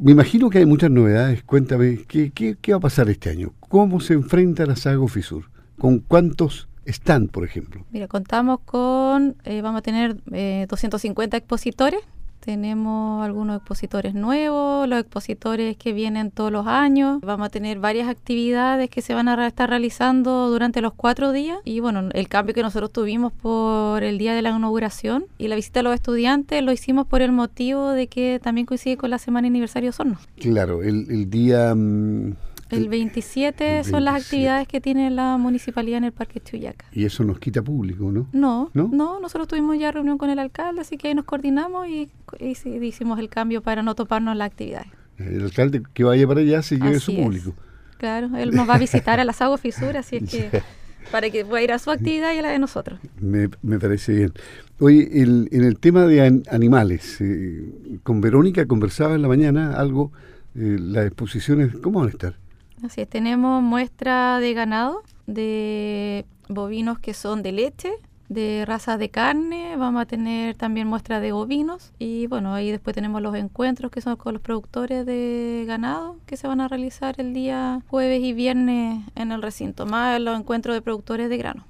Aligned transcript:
me 0.00 0.12
imagino 0.12 0.50
que 0.50 0.58
hay 0.58 0.66
muchas 0.66 0.90
novedades. 0.90 1.42
Cuéntame, 1.42 2.04
¿qué, 2.06 2.30
qué, 2.30 2.56
qué 2.60 2.72
va 2.72 2.78
a 2.78 2.80
pasar 2.80 3.08
este 3.08 3.30
año? 3.30 3.52
¿Cómo 3.60 4.00
se 4.00 4.14
enfrenta 4.14 4.66
la 4.66 4.76
Sago 4.76 5.08
Fisur? 5.08 5.50
¿Con 5.78 6.00
cuántos 6.00 6.68
están, 6.84 7.28
por 7.28 7.44
ejemplo? 7.44 7.84
Mira, 7.90 8.08
contamos 8.08 8.60
con, 8.64 9.36
eh, 9.44 9.60
vamos 9.62 9.80
a 9.80 9.82
tener 9.82 10.16
eh, 10.32 10.66
250 10.68 11.36
expositores 11.36 12.00
tenemos 12.40 13.24
algunos 13.24 13.56
expositores 13.56 14.14
nuevos, 14.14 14.88
los 14.88 15.00
expositores 15.00 15.76
que 15.76 15.92
vienen 15.92 16.30
todos 16.30 16.52
los 16.52 16.66
años. 16.66 17.20
Vamos 17.20 17.46
a 17.46 17.50
tener 17.50 17.78
varias 17.78 18.08
actividades 18.08 18.90
que 18.90 19.02
se 19.02 19.14
van 19.14 19.28
a 19.28 19.46
estar 19.46 19.68
realizando 19.68 20.48
durante 20.50 20.80
los 20.80 20.94
cuatro 20.94 21.32
días. 21.32 21.58
Y 21.64 21.80
bueno, 21.80 22.08
el 22.12 22.28
cambio 22.28 22.54
que 22.54 22.62
nosotros 22.62 22.92
tuvimos 22.92 23.32
por 23.32 24.02
el 24.02 24.18
día 24.18 24.34
de 24.34 24.42
la 24.42 24.50
inauguración 24.50 25.26
y 25.38 25.48
la 25.48 25.56
visita 25.56 25.80
a 25.80 25.82
los 25.82 25.94
estudiantes 25.94 26.62
lo 26.62 26.72
hicimos 26.72 27.06
por 27.06 27.22
el 27.22 27.32
motivo 27.32 27.90
de 27.90 28.06
que 28.06 28.40
también 28.42 28.66
coincide 28.66 28.96
con 28.96 29.10
la 29.10 29.18
semana 29.18 29.48
aniversario 29.48 29.90
Osorno. 29.90 30.18
Claro, 30.38 30.82
el, 30.82 31.06
el 31.10 31.30
día... 31.30 31.74
Mm, 31.74 32.34
el 32.70 32.88
27 32.88 33.84
son 33.84 34.04
las 34.04 34.22
actividades 34.22 34.68
que 34.68 34.80
tiene 34.80 35.10
la 35.10 35.36
municipalidad 35.36 35.98
en 35.98 36.04
el 36.04 36.12
Parque 36.12 36.40
Chuyaca. 36.40 36.86
Y 36.92 37.04
eso 37.04 37.24
nos 37.24 37.38
quita 37.38 37.62
público, 37.62 38.10
¿no? 38.12 38.28
No, 38.32 38.70
no, 38.74 39.20
nosotros 39.20 39.48
tuvimos 39.48 39.78
ya 39.78 39.92
reunión 39.92 40.18
con 40.18 40.30
el 40.30 40.38
alcalde, 40.38 40.82
así 40.82 40.96
que 40.96 41.08
ahí 41.08 41.14
nos 41.14 41.24
coordinamos 41.24 41.88
y, 41.88 42.10
hicimos 42.40 43.18
el 43.18 43.28
cambio 43.28 43.62
para 43.62 43.82
no 43.82 43.94
toparnos 43.94 44.36
las 44.36 44.50
actividades. 44.50 44.88
El 45.18 45.42
alcalde 45.42 45.82
que 45.94 46.04
vaya 46.04 46.26
para 46.26 46.40
allá 46.40 46.62
se 46.62 46.76
lleve 46.78 47.00
su 47.00 47.14
público. 47.14 47.54
Claro, 47.98 48.36
él 48.36 48.54
nos 48.54 48.68
va 48.68 48.74
a 48.74 48.78
visitar 48.78 49.18
a 49.18 49.24
las 49.24 49.42
aguas 49.42 49.60
fisuras, 49.60 50.06
así 50.06 50.16
es 50.16 50.30
que 50.30 50.62
para 51.10 51.30
que 51.30 51.44
pueda 51.44 51.62
ir 51.62 51.72
a 51.72 51.78
su 51.78 51.90
actividad 51.90 52.34
y 52.34 52.38
a 52.38 52.42
la 52.42 52.50
de 52.50 52.58
nosotros. 52.58 53.00
Me, 53.20 53.48
parece 53.48 54.12
bien. 54.12 54.32
Oye, 54.78 55.22
el, 55.22 55.48
en 55.50 55.64
el 55.64 55.78
tema 55.78 56.06
de 56.06 56.42
animales, 56.50 57.20
eh, 57.20 57.98
con 58.02 58.20
Verónica 58.20 58.66
conversaba 58.66 59.14
en 59.14 59.22
la 59.22 59.28
mañana 59.28 59.72
algo, 59.76 60.12
eh, 60.54 60.76
las 60.78 61.06
exposiciones, 61.06 61.74
¿cómo 61.82 62.00
van 62.00 62.08
a 62.08 62.12
estar? 62.12 62.36
Así 62.82 63.00
es, 63.00 63.08
tenemos 63.08 63.62
muestra 63.62 64.38
de 64.40 64.54
ganado, 64.54 65.02
de 65.26 66.24
bovinos 66.48 66.98
que 66.98 67.14
son 67.14 67.42
de 67.42 67.52
leche, 67.52 67.92
de 68.28 68.64
razas 68.66 68.98
de 68.98 69.08
carne, 69.08 69.76
vamos 69.76 70.02
a 70.02 70.06
tener 70.06 70.54
también 70.54 70.86
muestra 70.86 71.18
de 71.20 71.32
bovinos 71.32 71.92
y 71.98 72.26
bueno, 72.26 72.54
ahí 72.54 72.70
después 72.70 72.94
tenemos 72.94 73.22
los 73.22 73.34
encuentros 73.34 73.90
que 73.90 74.00
son 74.00 74.16
con 74.16 74.34
los 74.34 74.42
productores 74.42 75.06
de 75.06 75.64
ganado 75.66 76.16
que 76.26 76.36
se 76.36 76.46
van 76.46 76.60
a 76.60 76.68
realizar 76.68 77.14
el 77.18 77.32
día 77.32 77.82
jueves 77.88 78.22
y 78.22 78.34
viernes 78.34 79.02
en 79.14 79.32
el 79.32 79.42
recinto, 79.42 79.86
más 79.86 80.20
los 80.20 80.38
encuentros 80.38 80.74
de 80.74 80.82
productores 80.82 81.30
de 81.30 81.38
grano. 81.38 81.64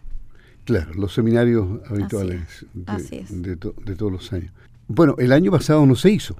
Claro, 0.65 0.93
los 0.95 1.15
seminarios 1.15 1.67
habituales 1.89 2.67
de, 2.75 3.57
de, 3.57 3.97
todos 3.97 4.13
los 4.13 4.33
años. 4.33 4.53
Bueno, 4.87 5.15
el 5.19 5.33
año 5.33 5.51
pasado 5.51 5.87
no 5.87 5.95
se 5.95 6.11
hizo, 6.11 6.37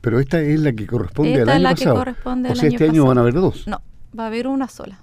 pero 0.00 0.18
esta 0.18 0.40
es 0.40 0.58
la 0.60 0.72
que 0.72 0.86
corresponde 0.86 1.42
al 1.42 1.48
año 1.48 1.62
la 1.62 1.70
pasado. 1.70 1.94
Que 1.94 1.98
corresponde 1.98 2.50
o 2.50 2.56
sea, 2.56 2.68
este 2.68 2.84
año 2.88 3.06
van 3.06 3.18
a 3.18 3.20
haber 3.20 3.34
dos. 3.34 3.68
No, 3.68 3.80
va 4.16 4.24
a 4.24 4.26
haber 4.28 4.46
una 4.46 4.68
sola. 4.68 5.00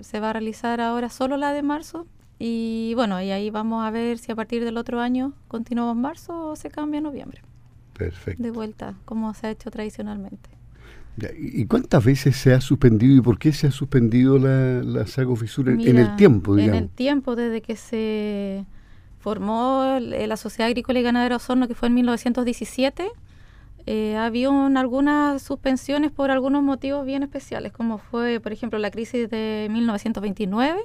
se 0.00 0.20
va 0.20 0.30
a 0.30 0.32
realizar 0.32 0.80
ahora 0.80 1.08
solo 1.08 1.36
la 1.36 1.52
de 1.52 1.62
marzo 1.62 2.06
y 2.38 2.92
bueno, 2.96 3.20
y 3.22 3.30
ahí 3.30 3.50
vamos 3.50 3.84
a 3.84 3.90
ver 3.90 4.18
si 4.18 4.32
a 4.32 4.34
partir 4.34 4.64
del 4.64 4.76
otro 4.76 5.00
año 5.00 5.32
continuamos 5.48 5.96
marzo 5.96 6.50
o 6.50 6.56
se 6.56 6.70
cambia 6.70 6.98
a 6.98 7.02
noviembre. 7.02 7.42
Perfecto. 7.96 8.42
De 8.42 8.50
vuelta, 8.50 8.94
como 9.04 9.32
se 9.34 9.46
ha 9.46 9.50
hecho 9.50 9.70
tradicionalmente. 9.70 10.50
¿Y 11.38 11.66
cuántas 11.66 12.04
veces 12.04 12.36
se 12.36 12.52
ha 12.52 12.60
suspendido 12.60 13.14
y 13.14 13.20
por 13.20 13.38
qué 13.38 13.52
se 13.52 13.68
ha 13.68 13.70
suspendido 13.70 14.36
la, 14.36 14.82
la 14.82 15.06
fisura 15.06 15.72
en 15.72 15.96
el 15.96 16.16
tiempo, 16.16 16.56
digamos? 16.56 16.76
En 16.76 16.84
el 16.84 16.90
tiempo, 16.90 17.36
desde 17.36 17.62
que 17.62 17.76
se 17.76 18.66
formó 19.20 19.98
la 20.00 20.36
Sociedad 20.36 20.66
Agrícola 20.66 20.98
y 20.98 21.02
Ganadera 21.02 21.36
Osorno, 21.36 21.68
que 21.68 21.76
fue 21.76 21.86
en 21.86 21.94
1917, 21.94 23.08
eh, 23.86 24.16
había 24.16 24.48
algunas 24.48 25.42
suspensiones 25.42 26.10
por 26.10 26.30
algunos 26.30 26.62
motivos 26.62 27.04
bien 27.04 27.22
especiales, 27.22 27.72
como 27.72 27.98
fue, 27.98 28.40
por 28.40 28.52
ejemplo, 28.52 28.78
la 28.78 28.90
crisis 28.90 29.28
de 29.28 29.68
1929, 29.70 30.80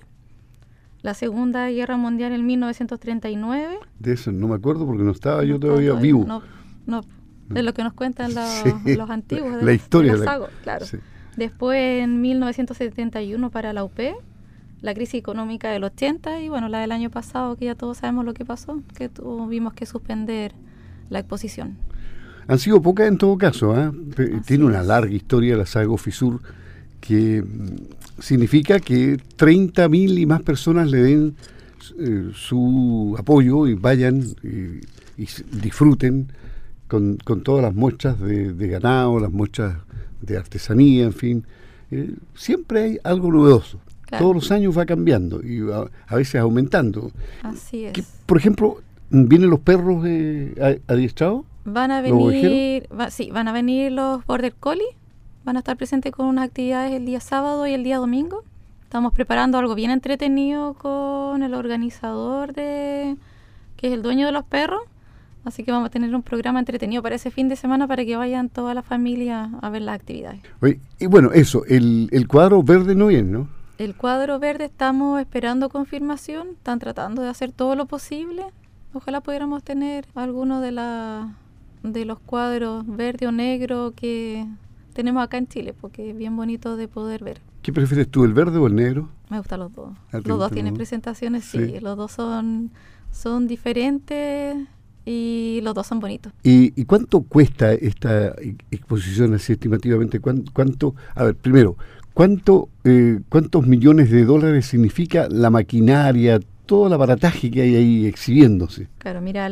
la 1.01 1.13
Segunda 1.13 1.69
Guerra 1.69 1.95
Mundial 1.95 2.33
en 2.33 2.45
1939. 2.45 3.79
De 3.99 4.13
eso 4.13 4.33
no 4.33 4.49
me 4.49 4.55
acuerdo 4.55 4.85
porque 4.85 5.03
no 5.03 5.11
estaba 5.11 5.45
yo 5.45 5.59
todavía 5.59 5.93
vivo. 5.93 6.25
No, 6.27 6.43
no, 6.85 7.01
es 7.55 7.63
lo 7.63 7.73
que 7.73 7.83
nos 7.83 7.93
cuentan 7.93 8.33
los, 8.35 9.09
antiguos. 9.09 9.57
De 9.57 9.63
la 9.63 9.73
historia. 9.73 10.15
claro. 10.63 10.85
Después, 11.37 12.03
en 12.03 12.19
1971, 12.19 13.49
para 13.49 13.71
la 13.71 13.85
UP, 13.85 13.97
la 14.81 14.93
crisis 14.93 15.15
económica 15.15 15.69
del 15.69 15.85
80 15.85 16.41
y 16.41 16.49
bueno, 16.49 16.67
la 16.67 16.79
del 16.79 16.91
año 16.91 17.09
pasado, 17.09 17.55
que 17.55 17.65
ya 17.65 17.75
todos 17.75 17.99
sabemos 17.99 18.25
lo 18.25 18.33
que 18.33 18.43
pasó, 18.43 18.81
que 18.93 19.07
tuvimos 19.07 19.73
que 19.73 19.85
suspender 19.85 20.53
la 21.09 21.19
exposición. 21.19 21.77
Han 22.49 22.57
sido 22.57 22.81
pocas 22.81 23.07
en 23.07 23.17
todo 23.19 23.37
caso. 23.37 23.79
¿eh? 23.79 23.91
Tiene 24.45 24.65
una 24.65 24.81
larga 24.81 25.13
historia 25.13 25.55
la 25.55 25.67
saga 25.67 25.95
Fisur 25.97 26.41
que 26.99 27.43
mm, 27.43 28.21
significa 28.21 28.79
que 28.79 29.17
30.000 29.37 30.19
y 30.19 30.25
más 30.25 30.41
personas 30.41 30.89
le 30.89 30.97
den 30.97 31.35
eh, 31.99 32.31
su 32.33 33.15
apoyo 33.19 33.67
y 33.67 33.75
vayan 33.75 34.23
y, 34.43 34.81
disfruten 35.61 36.31
con, 36.87 37.17
todas 37.43 37.61
las 37.61 37.75
muestras 37.75 38.19
de, 38.19 38.67
ganado, 38.67 39.19
las 39.19 39.31
muestras 39.31 39.77
de 40.21 40.37
artesanía, 40.37 41.05
en 41.05 41.13
fin. 41.13 41.45
Eh, 41.91 42.15
siempre 42.33 42.83
hay 42.83 42.97
algo 43.03 43.31
novedoso. 43.31 43.79
Todos 44.17 44.33
los 44.33 44.51
años 44.51 44.75
va 44.75 44.87
cambiando 44.87 45.39
y 45.45 45.61
a, 45.71 46.15
veces 46.15 46.41
aumentando. 46.41 47.11
Así 47.43 47.85
es. 47.85 47.93
por 48.25 48.37
ejemplo, 48.37 48.81
¿vienen 49.11 49.51
los 49.51 49.59
perros 49.59 50.03
adiestrados? 50.87 51.45
Van 51.71 51.91
a 51.91 52.01
venir, 52.01 52.89
sí, 53.09 53.29
van 53.31 53.47
a 53.47 53.51
venir 53.51 53.91
los 53.91 54.25
Border 54.25 54.53
Collie, 54.55 54.95
van 55.43 55.55
a 55.55 55.59
estar 55.59 55.77
presentes 55.77 56.11
con 56.11 56.25
unas 56.25 56.45
actividades 56.45 56.93
el 56.93 57.05
día 57.05 57.19
sábado 57.19 57.67
y 57.67 57.73
el 57.73 57.83
día 57.83 57.97
domingo. 57.97 58.43
Estamos 58.83 59.13
preparando 59.13 59.59
algo 59.59 59.75
bien 59.75 59.91
entretenido 59.91 60.73
con 60.73 61.43
el 61.43 61.53
organizador 61.53 62.53
de 62.53 63.17
que 63.77 63.87
es 63.87 63.93
el 63.93 64.01
dueño 64.01 64.25
de 64.25 64.31
los 64.31 64.45
perros. 64.45 64.81
Así 65.45 65.63
que 65.63 65.71
vamos 65.71 65.87
a 65.87 65.89
tener 65.89 66.13
un 66.13 66.23
programa 66.23 66.59
entretenido 66.59 67.03
para 67.03 67.15
ese 67.15 67.29
fin 67.29 67.47
de 67.49 67.55
semana 67.55 67.87
para 67.87 68.03
que 68.03 68.17
vayan 68.17 68.49
toda 68.49 68.73
la 68.73 68.81
familia 68.81 69.51
a 69.61 69.69
ver 69.69 69.83
las 69.83 69.95
actividades. 69.95 70.41
y 70.99 71.05
bueno, 71.05 71.31
eso, 71.33 71.63
el, 71.65 72.09
el 72.11 72.27
cuadro 72.27 72.63
verde 72.63 72.95
no 72.95 73.07
viene, 73.07 73.31
¿no? 73.31 73.47
El 73.77 73.95
cuadro 73.95 74.39
verde 74.39 74.65
estamos 74.65 75.21
esperando 75.21 75.69
confirmación, 75.69 76.49
están 76.49 76.79
tratando 76.79 77.21
de 77.21 77.29
hacer 77.29 77.51
todo 77.51 77.75
lo 77.75 77.85
posible. 77.85 78.43
Ojalá 78.93 79.21
pudiéramos 79.21 79.63
tener 79.63 80.07
alguno 80.15 80.59
de 80.61 80.71
la 80.71 81.35
de 81.83 82.05
los 82.05 82.19
cuadros 82.19 82.85
verde 82.87 83.27
o 83.27 83.31
negro 83.31 83.93
que 83.95 84.45
tenemos 84.93 85.23
acá 85.23 85.37
en 85.37 85.47
Chile, 85.47 85.73
porque 85.79 86.11
es 86.11 86.17
bien 86.17 86.35
bonito 86.35 86.75
de 86.75 86.87
poder 86.87 87.23
ver. 87.23 87.41
¿Qué 87.61 87.73
prefieres 87.73 88.09
tú, 88.09 88.23
el 88.23 88.33
verde 88.33 88.57
o 88.57 88.67
el 88.67 88.75
negro? 88.75 89.09
Me 89.29 89.37
gustan 89.37 89.59
los 89.59 89.73
dos. 89.73 89.91
Ah, 90.11 90.19
los 90.23 90.39
dos 90.39 90.51
tienen 90.51 90.73
presentaciones, 90.73 91.45
sí. 91.45 91.79
Los 91.79 91.97
dos 91.97 92.11
son, 92.11 92.71
son 93.11 93.47
diferentes 93.47 94.57
y 95.05 95.59
los 95.63 95.73
dos 95.73 95.87
son 95.87 95.99
bonitos. 95.99 96.33
¿Y, 96.43 96.83
cuánto 96.85 97.21
cuesta 97.21 97.73
esta 97.73 98.35
exposición 98.71 99.33
así 99.33 99.53
estimativamente? 99.53 100.19
¿Cuánto, 100.19 100.95
a 101.15 101.23
ver, 101.23 101.35
primero, 101.35 101.77
¿cuánto, 102.13 102.69
eh, 102.83 103.19
¿cuántos 103.29 103.67
millones 103.67 104.11
de 104.11 104.25
dólares 104.25 104.65
significa 104.65 105.27
la 105.29 105.49
maquinaria, 105.49 106.39
todo 106.69 106.85
el 106.85 106.93
aparataje 106.93 107.49
que 107.49 107.63
hay 107.63 107.75
ahí 107.75 108.05
exhibiéndose. 108.05 108.89
Claro, 108.99 109.21
mira, 109.21 109.49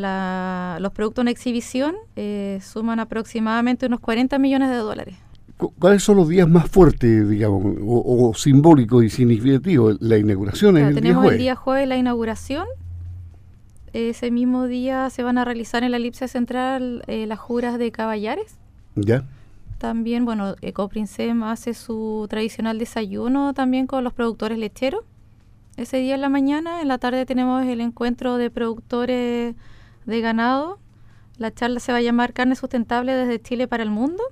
los 0.79 0.91
productos 0.91 1.23
en 1.23 1.29
exhibición 1.29 1.95
eh, 2.16 2.59
suman 2.61 3.00
aproximadamente 3.00 3.88
unos 3.88 4.01
40 4.01 4.38
millones 4.38 4.69
de 4.69 4.75
dólares. 4.75 5.16
¿Cuáles 5.79 6.03
son 6.03 6.17
los 6.17 6.29
días 6.29 6.47
más 6.47 6.69
fuertes, 6.69 7.28
digamos, 7.28 7.75
o, 7.83 8.31
simbólicos 8.35 9.03
y 9.03 9.09
significativos? 9.09 9.97
La 10.00 10.19
inauguración 10.19 10.78
es 10.78 10.89
el 10.89 10.94
tenemos 10.94 11.01
día 11.01 11.16
jueves. 11.16 11.31
el 11.31 11.39
día 11.39 11.55
jueves 11.55 11.88
la 11.88 11.97
inauguración. 11.97 12.67
Ese 13.94 14.29
mismo 14.29 14.67
día 14.67 15.09
se 15.09 15.23
van 15.23 15.39
a 15.39 15.45
realizar 15.45 15.84
en 15.84 15.89
la 15.89 15.97
elipse 15.97 16.28
central 16.28 17.01
eh, 17.07 17.25
las 17.25 17.39
juras 17.39 17.79
de 17.79 17.91
caballares. 17.91 18.59
Ya. 18.94 19.23
También, 19.79 20.23
bueno, 20.23 20.53
Ecoprincem 20.61 21.41
hace 21.41 21.73
su 21.73 22.28
tradicional 22.29 22.78
desayuno 22.78 23.55
también 23.55 23.87
con 23.87 24.03
los 24.03 24.14
productores 24.14 24.59
lecheros 24.59 25.02
ese 25.78 25.97
día 25.97 26.16
en 26.16 26.22
la 26.22 26.29
mañana. 26.29 26.82
En 26.82 26.88
la 26.88 26.97
tarde 26.97 27.26
tenemos 27.26 27.66
el 27.66 27.79
encuentro 27.79 28.38
de 28.38 28.50
productores 28.50 29.56
de 30.06 30.22
ganado. 30.22 30.79
La 31.38 31.53
charla 31.53 31.79
se 31.79 31.91
va 31.91 32.00
a 32.00 32.02
llamar 32.02 32.34
Carne 32.34 32.56
Sustentable 32.56 33.14
desde 33.14 33.41
Chile 33.41 33.68
para 33.68 33.84
el 33.84 33.91
Mundo. 33.91 34.24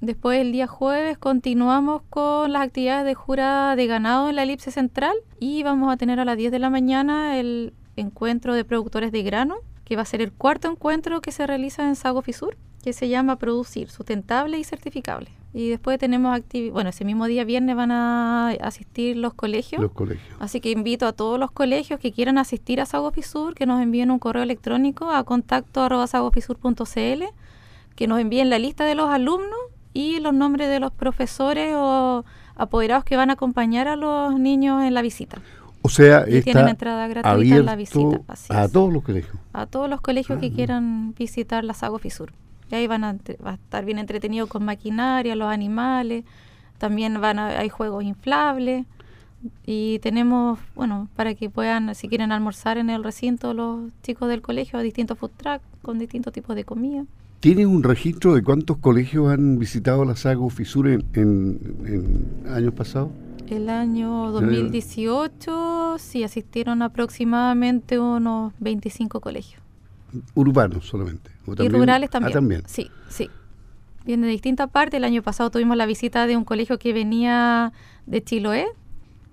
Después 0.00 0.40
el 0.40 0.52
día 0.52 0.66
jueves 0.66 1.18
continuamos 1.18 2.02
con 2.10 2.52
las 2.52 2.62
actividades 2.62 3.06
de 3.06 3.14
jura 3.14 3.74
de 3.76 3.86
ganado 3.86 4.28
en 4.28 4.36
la 4.36 4.44
elipse 4.44 4.70
central 4.70 5.16
y 5.40 5.62
vamos 5.62 5.92
a 5.92 5.96
tener 5.96 6.20
a 6.20 6.24
las 6.24 6.36
10 6.36 6.52
de 6.52 6.58
la 6.58 6.70
mañana 6.70 7.38
el 7.38 7.72
encuentro 7.96 8.54
de 8.54 8.64
productores 8.64 9.10
de 9.10 9.22
grano, 9.22 9.56
que 9.84 9.96
va 9.96 10.02
a 10.02 10.06
ser 10.06 10.20
el 10.20 10.32
cuarto 10.32 10.70
encuentro 10.70 11.20
que 11.22 11.32
se 11.32 11.46
realiza 11.46 11.88
en 11.88 11.96
Sago 11.96 12.20
Fisur, 12.20 12.56
que 12.84 12.92
se 12.92 13.08
llama 13.08 13.38
Producir 13.38 13.88
Sustentable 13.88 14.58
y 14.58 14.64
Certificable. 14.64 15.30
Y 15.58 15.70
después 15.70 15.98
tenemos 15.98 16.36
actividades, 16.36 16.74
bueno, 16.74 16.90
ese 16.90 17.06
mismo 17.06 17.24
día 17.24 17.42
viernes 17.44 17.74
van 17.76 17.90
a 17.90 18.50
asistir 18.60 19.16
los 19.16 19.32
colegios. 19.32 19.80
Los 19.80 19.92
colegios. 19.92 20.36
Así 20.38 20.60
que 20.60 20.70
invito 20.70 21.06
a 21.06 21.14
todos 21.14 21.40
los 21.40 21.50
colegios 21.50 21.98
que 21.98 22.12
quieran 22.12 22.36
asistir 22.36 22.78
a 22.78 22.84
Sagofisur 22.84 23.54
que 23.54 23.64
nos 23.64 23.80
envíen 23.80 24.10
un 24.10 24.18
correo 24.18 24.42
electrónico 24.42 25.10
a 25.10 25.24
contacto 25.24 25.80
arroba 25.80 26.06
que 27.94 28.06
nos 28.06 28.20
envíen 28.20 28.50
la 28.50 28.58
lista 28.58 28.84
de 28.84 28.94
los 28.94 29.08
alumnos 29.08 29.58
y 29.94 30.20
los 30.20 30.34
nombres 30.34 30.68
de 30.68 30.78
los 30.78 30.92
profesores 30.92 31.72
o 31.74 32.26
apoderados 32.54 33.04
que 33.04 33.16
van 33.16 33.30
a 33.30 33.32
acompañar 33.32 33.88
a 33.88 33.96
los 33.96 34.38
niños 34.38 34.82
en 34.84 34.92
la 34.92 35.00
visita. 35.00 35.38
O 35.80 35.88
sea, 35.88 36.26
Y 36.28 36.36
está 36.36 36.44
tienen 36.52 36.68
entrada 36.68 37.08
gratuita 37.08 37.56
en 37.56 37.64
la 37.64 37.76
visita. 37.76 38.20
Así 38.28 38.52
a 38.52 38.64
es. 38.64 38.72
todos 38.72 38.92
los 38.92 39.02
colegios. 39.02 39.36
a 39.54 39.64
todos 39.64 39.88
los 39.88 40.02
colegios 40.02 40.38
que 40.38 40.48
Ah. 40.48 40.52
quieran 40.54 41.14
visitar 41.14 41.64
la 41.64 41.72
Sago 41.72 41.98
Fisur. 41.98 42.30
Y 42.70 42.74
ahí 42.74 42.86
van 42.86 43.04
a, 43.04 43.16
va 43.44 43.52
a 43.52 43.54
estar 43.54 43.84
bien 43.84 43.98
entretenido 43.98 44.46
con 44.48 44.64
maquinaria, 44.64 45.36
los 45.36 45.48
animales, 45.48 46.24
también 46.78 47.20
van 47.20 47.38
a, 47.38 47.46
hay 47.58 47.68
juegos 47.68 48.04
inflables 48.04 48.84
y 49.64 49.98
tenemos, 50.00 50.58
bueno, 50.74 51.08
para 51.14 51.34
que 51.34 51.48
puedan, 51.50 51.94
si 51.94 52.08
quieren 52.08 52.32
almorzar 52.32 52.78
en 52.78 52.90
el 52.90 53.04
recinto 53.04 53.54
los 53.54 53.92
chicos 54.02 54.28
del 54.28 54.42
colegio, 54.42 54.78
distintos 54.80 55.18
food 55.18 55.30
trucks 55.36 55.64
con 55.82 55.98
distintos 55.98 56.32
tipos 56.32 56.56
de 56.56 56.64
comida. 56.64 57.04
¿Tienen 57.40 57.68
un 57.68 57.82
registro 57.84 58.34
de 58.34 58.42
cuántos 58.42 58.78
colegios 58.78 59.30
han 59.30 59.58
visitado 59.58 60.04
la 60.04 60.16
Sago 60.16 60.48
Fisur 60.50 60.88
en, 60.88 61.04
en- 61.12 61.58
en 62.44 62.52
años 62.52 62.72
pasados? 62.74 63.10
El 63.48 63.68
año 63.70 64.32
2018 64.32 65.96
sí 65.98 66.24
asistieron 66.24 66.82
aproximadamente 66.82 67.98
unos 68.00 68.52
25 68.58 69.20
colegios. 69.20 69.62
Urbanos 70.34 70.86
solamente. 70.86 71.30
¿O 71.46 71.52
Y 71.52 71.56
también? 71.56 71.72
rurales 71.82 72.08
Ah, 72.08 72.12
también. 72.12 72.32
también. 72.32 72.62
Sí, 72.66 72.90
sí. 73.08 73.30
Vienen 74.04 74.26
de 74.26 74.30
distintas 74.32 74.70
partes. 74.70 74.98
El 74.98 75.04
año 75.04 75.22
pasado 75.22 75.50
tuvimos 75.50 75.76
la 75.76 75.86
visita 75.86 76.26
de 76.26 76.36
un 76.36 76.44
colegio 76.44 76.78
que 76.78 76.92
venía 76.92 77.72
de 78.06 78.22
Chiloé. 78.22 78.66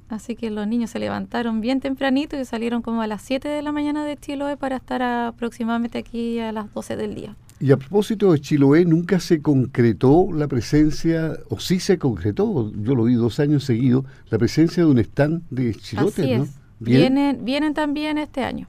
Así 0.10 0.36
que 0.36 0.51
los 0.51 0.68
niños 0.68 0.92
se 0.92 1.00
levantaron 1.00 1.62
bien 1.62 1.80
tempranito 1.80 2.39
y 2.39 2.45
salieron 2.45 2.81
como 2.81 3.01
a 3.01 3.07
las 3.07 3.21
7 3.24 3.48
de 3.48 3.62
la 3.62 3.71
mañana 3.71 4.06
de 4.06 4.15
Chiloé 4.18 4.57
para 4.57 4.75
estar 4.75 5.01
aproximadamente 5.01 5.98
aquí 5.98 6.39
a 6.39 6.51
las 6.51 6.71
12 6.74 6.95
del 6.98 7.15
día. 7.15 7.36
Y 7.60 7.71
a 7.71 7.77
propósito 7.77 8.31
de 8.31 8.39
Chiloé, 8.42 8.83
¿nunca 8.86 9.19
se 9.19 9.42
concretó 9.42 10.27
la 10.33 10.48
presencia, 10.48 11.38
o 11.50 11.60
sí 11.60 11.80
se 11.80 11.98
concretó, 11.98 12.71
yo 12.74 12.94
lo 12.94 13.06
vi 13.06 13.13
dos 13.13 13.39
años 13.39 13.63
seguidos, 13.63 14.06
la 14.30 14.38
presencia 14.38 14.83
de 14.83 14.92
un 14.92 14.98
stand 15.00 15.44
de 15.50 15.74
chilotes, 15.74 16.19
Así 16.19 16.38
¿no? 16.38 16.48
Bien. 16.80 17.13
Vienen, 17.13 17.45
vienen 17.45 17.74
también 17.74 18.18
este 18.18 18.44
año. 18.44 18.68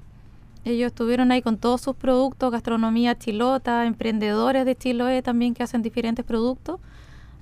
Ellos 0.64 0.86
estuvieron 0.88 1.30
ahí 1.32 1.42
con 1.42 1.58
todos 1.58 1.80
sus 1.82 1.94
productos, 1.94 2.50
gastronomía 2.50 3.18
chilota, 3.18 3.84
emprendedores 3.86 4.64
de 4.64 4.74
Chiloé 4.76 5.20
también 5.22 5.52
que 5.54 5.62
hacen 5.62 5.82
diferentes 5.82 6.24
productos. 6.24 6.80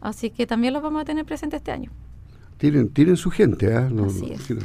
Así 0.00 0.30
que 0.30 0.46
también 0.46 0.72
los 0.74 0.82
vamos 0.82 1.02
a 1.02 1.04
tener 1.04 1.24
presentes 1.24 1.58
este 1.58 1.70
año. 1.70 1.90
Tienen, 2.58 2.88
tienen 2.88 3.16
su 3.16 3.30
gente, 3.30 3.74
¿ah? 3.74 3.88
No- 3.90 4.06
Así 4.06 4.34
no- 4.54 4.60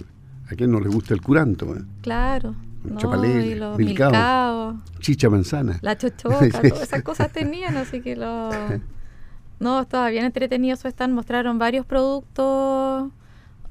a 0.52 0.56
quien 0.56 0.72
no 0.72 0.80
le 0.80 0.88
gusta 0.90 1.14
el 1.14 1.22
curanto, 1.22 1.76
¿eh? 1.76 1.82
Claro. 2.02 2.56
¿no? 2.84 3.00
Los 3.00 3.78
milcao. 3.78 3.78
milcaos, 3.78 4.76
chicha 5.02 5.30
manzana. 5.30 5.78
la 5.82 5.98
chochoca, 5.98 6.40
todas 6.50 6.82
esas 6.84 7.04
cosas 7.04 7.32
tenían, 7.32 7.76
así 7.78 8.02
que 8.02 8.16
lo... 8.16 8.50
No, 9.60 9.82
estaba 9.82 10.10
bien 10.10 10.24
entretenido 10.24 10.78
su 10.78 10.88
stand, 10.88 11.14
mostraron 11.16 11.58
varios 11.58 11.84
productos 11.86 13.12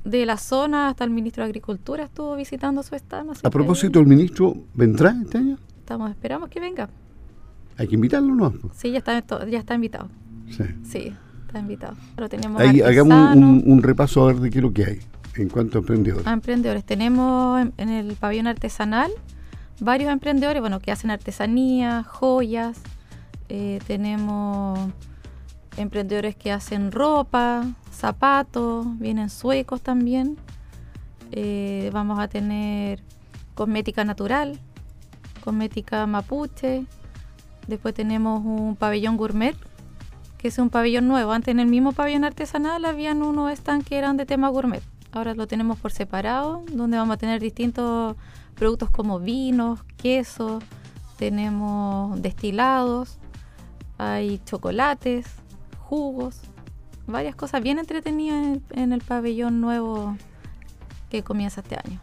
de 0.07 0.25
la 0.27 0.37
zona, 0.37 0.89
hasta 0.89 1.05
el 1.05 1.11
ministro 1.11 1.43
de 1.43 1.49
Agricultura 1.49 2.05
estuvo 2.05 2.37
visitando 2.37 2.83
su 2.83 2.95
así 3.33 3.41
A 3.45 3.51
propósito, 3.51 4.01
¿el 4.01 4.07
ministro 4.07 4.55
vendrá 4.75 5.15
este 5.23 5.39
año? 5.39 5.59
Estamos, 5.81 6.11
esperamos 6.11 6.49
que 6.49 6.61
venga. 6.61 6.89
Hay 7.77 7.89
que 7.89 7.95
invitarlo, 7.97 8.35
¿no? 8.35 8.53
Sí, 8.75 8.91
ya 8.93 8.99
está, 8.99 9.23
ya 9.47 9.59
está 9.59 9.75
invitado. 9.75 10.09
Sí. 10.51 10.65
Sí, 10.85 11.13
está 11.47 11.59
invitado. 11.59 11.95
Pero 12.15 12.29
tenemos 12.29 12.61
Ahí 12.61 12.81
hagamos 12.81 13.13
un, 13.15 13.23
artesanos, 13.25 13.63
un- 13.65 13.73
un 13.73 13.83
repaso 13.83 14.23
a 14.23 14.27
ver 14.33 14.37
de 14.37 14.51
qué 14.51 14.59
es 14.59 14.63
lo 14.63 14.73
que 14.73 14.85
hay 14.85 14.99
en 15.37 15.49
cuanto 15.49 15.79
a 15.79 15.81
emprendedores. 15.81 16.27
a 16.27 16.33
emprendedores. 16.33 16.85
Tenemos 16.85 17.61
en, 17.61 17.73
en 17.77 17.89
el 17.91 18.15
pabellón 18.15 18.47
artesanal 18.47 19.11
varios 19.81 20.11
emprendedores, 20.11 20.61
bueno, 20.61 20.81
que 20.81 20.91
hacen 20.93 21.11
artesanía, 21.11 22.03
joyas. 22.05 22.79
Eh, 23.49 23.81
tenemos 23.87 24.79
emprendedores 25.77 26.37
que 26.37 26.53
hacen 26.53 26.93
ropa, 26.93 27.65
zapatos, 27.91 28.87
vienen 28.99 29.31
suecos 29.31 29.83
también. 29.83 30.37
Eh, 31.33 31.91
vamos 31.93 32.19
a 32.19 32.29
tener 32.29 33.03
cosmética 33.55 34.05
natural, 34.05 34.59
cosmética 35.43 36.07
mapuche. 36.07 36.85
Después 37.67 37.95
tenemos 37.95 38.45
un 38.45 38.77
pabellón 38.77 39.17
gourmet, 39.17 39.57
que 40.39 40.49
es 40.49 40.59
un 40.59 40.71
pabellón 40.71 41.09
nuevo. 41.09 41.33
Antes 41.33 41.53
en 41.53 41.61
el 41.61 41.67
mismo 41.67 41.93
pabellón 41.93 42.25
artesanal 42.25 42.85
habían 42.85 43.23
unos 43.23 43.57
stands 43.59 43.87
que 43.87 43.99
eran 43.99 44.17
de 44.17 44.27
tema 44.27 44.49
gourmet. 44.49 44.83
Ahora 45.13 45.35
lo 45.35 45.47
tenemos 45.47 45.79
por 45.79 45.93
separado, 45.93 46.63
donde 46.71 46.99
vamos 46.99 47.15
a 47.15 47.17
tener 47.17 47.41
distintos 47.41 48.17
productos 48.55 48.91
como 48.91 49.19
vinos, 49.19 49.83
quesos, 49.97 50.63
tenemos 51.17 52.21
destilados, 52.21 53.19
hay 53.99 54.41
chocolates, 54.45 55.27
jugos, 55.87 56.41
varias 57.07 57.35
cosas 57.37 57.63
bien 57.63 57.79
entretenidas 57.79 58.45
en, 58.45 58.63
en 58.73 58.93
el 58.93 59.01
pabellón 59.01 59.61
nuevo 59.61 60.17
que 61.11 61.23
comienza 61.23 61.61
este 61.61 61.77
año. 61.77 62.01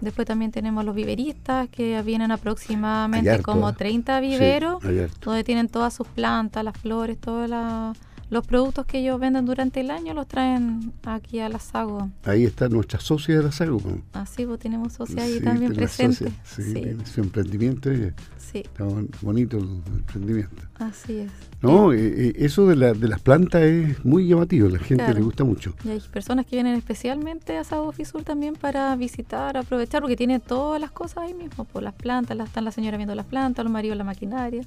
Después 0.00 0.26
también 0.26 0.50
tenemos 0.50 0.84
los 0.84 0.96
viveristas 0.96 1.68
que 1.68 2.02
vienen 2.02 2.32
aproximadamente 2.32 3.40
como 3.42 3.70
¿eh? 3.70 3.74
30 3.78 4.20
Sí, 4.20 4.26
viveros 4.26 4.82
donde 5.24 5.44
tienen 5.44 5.68
todas 5.68 5.94
sus 5.94 6.08
plantas, 6.08 6.64
las 6.64 6.76
flores, 6.76 7.18
todos 7.20 7.48
la- 7.48 7.92
los 8.32 8.46
productos 8.46 8.86
que 8.86 8.98
ellos 9.00 9.20
venden 9.20 9.44
durante 9.44 9.80
el 9.80 9.90
año 9.90 10.14
los 10.14 10.26
traen 10.26 10.92
aquí 11.04 11.38
a 11.40 11.48
la 11.50 11.58
Sago. 11.58 12.08
Ahí 12.24 12.44
está 12.44 12.66
nuestra 12.70 12.98
socia 12.98 13.36
de 13.36 13.42
la 13.44 13.52
SAGO. 13.52 13.80
¿no? 13.84 14.02
Así 14.14 14.46
pues 14.46 14.58
tenemos 14.58 14.94
socios 14.94 15.20
ahí 15.20 15.34
Sí, 15.38 15.44
también 15.44 15.74
presentes. 15.74 16.18
socia, 16.18 16.32
Sí, 16.44 16.72
Sí, 16.72 16.96
su 17.12 17.20
emprendimiento. 17.20 17.92
y 17.92 18.12
sí, 18.38 18.60
está 18.64 18.84
bonito 19.20 19.58
el 19.58 19.64
emprendimiento. 19.98 20.62
así 20.78 21.18
es. 21.18 21.30
No, 21.60 21.92
eh, 21.92 21.98
eh, 22.00 22.32
eso 22.38 22.66
de, 22.66 22.76
la- 22.76 22.94
de 22.94 23.06
las 23.06 23.20
plantas 23.20 23.62
es 23.62 24.02
muy 24.04 24.26
llamativo, 24.26 24.68
la 24.68 24.78
gente 24.78 25.04
Claro. 25.04 25.18
le 25.18 25.24
gusta 25.24 25.44
mucho. 25.44 25.74
Y 25.84 25.90
hay 25.90 26.00
personas 26.00 26.46
que 26.46 26.56
vienen 26.56 26.74
especialmente 26.74 27.58
a 27.58 27.64
Sago 27.64 27.92
Fisur 27.92 28.24
también 28.24 28.54
para 28.54 28.96
visitar, 28.96 29.56
aprovechar, 29.58 30.00
porque 30.00 30.16
tiene 30.16 30.40
todas 30.40 30.80
las 30.80 30.90
cosas 30.90 31.18
ahí 31.18 31.34
mismo, 31.34 31.64
por 31.66 31.82
las 31.82 31.92
plantas, 31.94 32.38
están 32.40 32.64
la 32.64 32.72
señora 32.72 32.96
viendo 32.96 33.14
las 33.14 33.26
plantas, 33.26 33.62
los 33.64 33.72
maridos 33.72 33.96
la 33.98 34.04
maquinaria, 34.04 34.62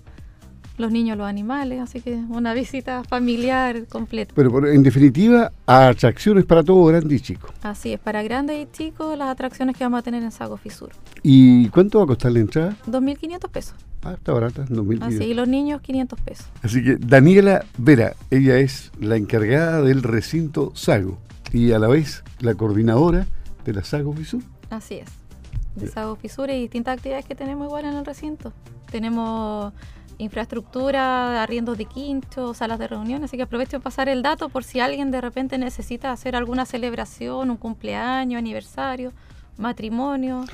los 0.77 0.91
niños 0.91 1.17
los 1.17 1.27
animales, 1.27 1.81
así 1.81 2.01
que 2.01 2.15
una 2.29 2.53
visita 2.53 3.03
familiar 3.03 3.85
completa. 3.87 4.33
Pero 4.35 4.67
en 4.67 4.83
definitiva, 4.83 5.51
atracciones 5.65 6.45
para 6.45 6.63
todo 6.63 6.83
grande 6.85 7.15
y 7.15 7.19
chico. 7.19 7.49
Así 7.63 7.93
es, 7.93 7.99
para 7.99 8.23
grandes 8.23 8.61
y 8.61 8.71
chicos 8.71 9.17
las 9.17 9.29
atracciones 9.29 9.75
que 9.77 9.83
vamos 9.83 9.99
a 9.99 10.03
tener 10.03 10.23
en 10.23 10.31
Sago 10.31 10.57
Fisur. 10.57 10.89
¿Y 11.23 11.69
cuánto 11.69 11.99
va 11.99 12.03
a 12.03 12.07
costar 12.07 12.31
la 12.31 12.39
entrada? 12.39 12.75
2.500 12.87 13.49
pesos. 13.49 13.75
Ah, 14.03 14.13
está 14.13 14.33
barata, 14.33 14.65
2.000 14.65 15.01
Así, 15.01 15.23
y 15.23 15.33
los 15.33 15.47
niños 15.47 15.81
500 15.81 16.19
pesos. 16.21 16.45
Así 16.61 16.83
que 16.83 16.97
Daniela 16.97 17.65
Vera, 17.77 18.15
ella 18.29 18.59
es 18.59 18.91
la 18.99 19.15
encargada 19.15 19.81
del 19.81 20.03
recinto 20.03 20.71
Sago 20.75 21.17
y 21.51 21.71
a 21.71 21.79
la 21.79 21.87
vez 21.87 22.23
la 22.39 22.53
coordinadora 22.53 23.25
de 23.63 23.73
la 23.73 23.83
Sago 23.83 24.13
Fisur. 24.13 24.43
Así 24.69 24.95
es. 24.95 25.09
De 25.75 25.87
Sago 25.87 26.15
Fisura 26.15 26.53
y 26.53 26.61
distintas 26.61 26.97
actividades 26.97 27.25
que 27.25 27.35
tenemos 27.35 27.67
igual 27.67 27.85
en 27.85 27.95
el 27.95 28.05
recinto. 28.05 28.53
Tenemos 28.91 29.73
infraestructura, 30.17 31.41
arriendos 31.41 31.77
de 31.77 31.85
quincho, 31.85 32.53
salas 32.53 32.79
de 32.79 32.87
reunión, 32.87 33.23
así 33.23 33.37
que 33.37 33.43
aprovecho 33.43 33.77
de 33.77 33.83
pasar 33.83 34.09
el 34.09 34.21
dato 34.21 34.49
por 34.49 34.63
si 34.63 34.79
alguien 34.79 35.11
de 35.11 35.21
repente 35.21 35.57
necesita 35.57 36.11
hacer 36.11 36.35
alguna 36.35 36.65
celebración, 36.65 37.49
un 37.49 37.57
cumpleaños, 37.57 38.39
aniversario, 38.39 39.13
matrimonio. 39.57 40.45